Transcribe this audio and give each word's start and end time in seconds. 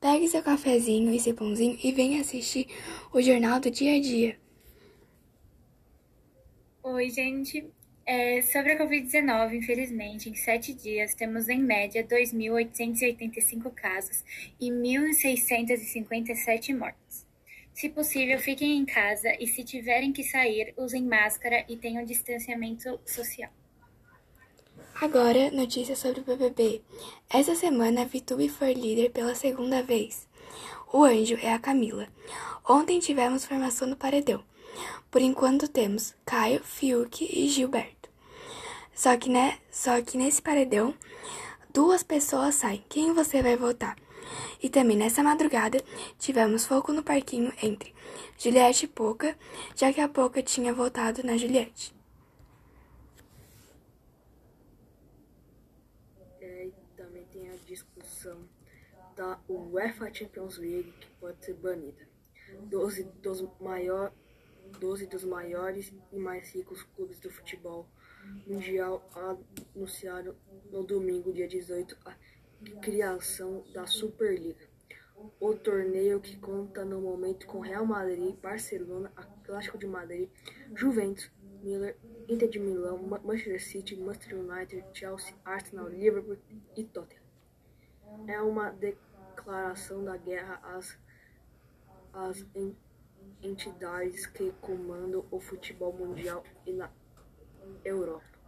Pegue 0.00 0.28
seu 0.28 0.42
cafezinho 0.42 1.12
e 1.12 1.20
seu 1.20 1.34
pãozinho 1.34 1.78
e 1.84 1.92
venha 1.92 2.22
assistir 2.22 2.68
o 3.12 3.20
Jornal 3.20 3.60
do 3.60 3.70
Dia 3.70 3.96
a 3.96 4.00
Dia. 4.00 4.40
Oi, 6.82 7.10
gente. 7.10 7.70
É, 8.06 8.40
sobre 8.40 8.72
a 8.72 8.78
Covid-19, 8.78 9.56
infelizmente, 9.56 10.30
em 10.30 10.34
sete 10.34 10.72
dias 10.72 11.14
temos 11.14 11.50
em 11.50 11.60
média 11.60 12.02
2.885 12.02 13.70
casos 13.74 14.24
e 14.58 14.70
1.657 14.70 16.74
mortes. 16.74 17.26
Se 17.74 17.90
possível, 17.90 18.38
fiquem 18.38 18.78
em 18.78 18.86
casa 18.86 19.36
e, 19.38 19.46
se 19.46 19.62
tiverem 19.62 20.14
que 20.14 20.24
sair, 20.24 20.72
usem 20.78 21.04
máscara 21.04 21.62
e 21.68 21.76
tenham 21.76 22.06
distanciamento 22.06 22.98
social. 23.04 23.50
Agora, 25.00 25.50
notícias 25.50 25.98
sobre 25.98 26.20
o 26.20 26.24
BBB. 26.24 26.82
Essa 27.30 27.54
semana, 27.54 28.02
a 28.02 28.04
Vitube 28.04 28.50
foi 28.50 28.74
líder 28.74 29.10
pela 29.10 29.34
segunda 29.34 29.82
vez. 29.82 30.28
O 30.92 31.02
anjo 31.04 31.38
é 31.40 31.54
a 31.54 31.58
Camila. 31.58 32.06
Ontem 32.68 33.00
tivemos 33.00 33.46
formação 33.46 33.88
no 33.88 33.96
paredão. 33.96 34.44
Por 35.10 35.22
enquanto 35.22 35.66
temos 35.68 36.14
Caio, 36.26 36.62
Fiuk 36.62 37.24
e 37.24 37.48
Gilberto. 37.48 38.10
Só 38.94 39.16
que, 39.16 39.30
né, 39.30 39.58
só 39.70 40.02
que 40.02 40.18
nesse 40.18 40.42
paredão, 40.42 40.94
duas 41.72 42.02
pessoas 42.02 42.56
saem. 42.56 42.84
Quem 42.86 43.14
você 43.14 43.42
vai 43.42 43.56
votar? 43.56 43.96
E 44.62 44.68
também 44.68 44.98
nessa 44.98 45.22
madrugada 45.22 45.82
tivemos 46.18 46.66
fogo 46.66 46.92
no 46.92 47.02
parquinho 47.02 47.50
entre 47.62 47.94
Juliette 48.38 48.84
e 48.84 48.88
Poca, 48.88 49.34
já 49.74 49.90
que 49.94 50.00
a 50.02 50.08
Poca 50.08 50.42
tinha 50.42 50.74
votado 50.74 51.24
na 51.24 51.38
Juliette. 51.38 51.98
É, 56.40 56.66
e 56.66 56.72
também 56.96 57.24
tem 57.32 57.50
a 57.50 57.54
discussão 57.70 58.48
da 59.16 59.40
UEFA 59.48 60.12
Champions 60.12 60.58
League 60.58 60.92
que 61.00 61.08
pode 61.20 61.44
ser 61.44 61.54
banida. 61.54 62.08
12 62.64 63.04
dos, 63.22 63.48
maior, 63.60 64.12
12 64.80 65.06
dos 65.06 65.24
maiores 65.24 65.92
e 66.10 66.16
mais 66.18 66.52
ricos 66.52 66.82
clubes 66.82 67.20
do 67.20 67.30
futebol 67.30 67.88
mundial 68.44 69.08
anunciaram 69.14 70.34
no 70.70 70.82
domingo, 70.84 71.32
dia 71.32 71.46
18, 71.46 71.96
a 72.04 72.16
criação 72.80 73.64
da 73.72 73.86
Superliga. 73.86 74.68
O 75.38 75.54
torneio 75.54 76.20
que 76.20 76.36
conta 76.38 76.84
no 76.84 77.00
momento 77.00 77.46
com 77.46 77.60
Real 77.60 77.86
Madrid, 77.86 78.34
Barcelona, 78.36 79.12
Atlético 79.14 79.78
de 79.78 79.86
Madrid, 79.86 80.28
Juventus, 80.74 81.30
Miller, 81.62 81.96
Inter 82.28 82.48
de 82.48 82.58
Milão, 82.58 82.98
Manchester 82.98 83.62
City, 83.62 83.96
Manchester 83.96 84.38
United, 84.38 84.84
Chelsea, 84.92 85.34
Arsenal, 85.44 85.88
Liverpool 85.88 86.38
e 86.76 86.84
Tottenham. 86.84 87.29
É 88.26 88.40
uma 88.40 88.70
declaração 88.70 90.04
da 90.04 90.16
guerra 90.16 90.60
às, 90.62 90.98
às 92.12 92.44
entidades 93.42 94.26
que 94.26 94.52
comandam 94.60 95.24
o 95.30 95.40
futebol 95.40 95.92
mundial 95.92 96.44
e 96.66 96.72
na 96.72 96.90
Europa. 97.84 98.39